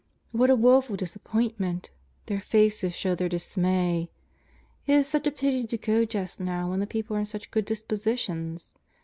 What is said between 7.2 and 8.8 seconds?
such good dispositions.